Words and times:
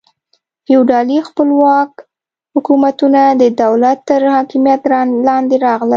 فیوډالي 0.65 1.17
خپلواک 1.27 1.91
حکومتونه 2.55 3.21
د 3.41 3.43
دولت 3.63 3.97
تر 4.09 4.21
حاکمیت 4.35 4.81
لاندې 5.27 5.55
راغلل. 5.67 5.89